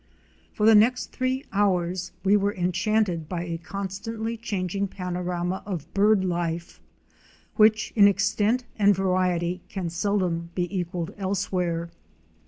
[0.53, 6.25] For the next three hours we were enchanted by a constantly changing panorama of bird
[6.25, 6.81] life,
[7.55, 11.91] which in extent and variety can seldom be equalled elsewhere.